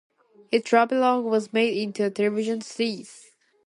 [0.49, 3.33] His travelogue was made into a television series.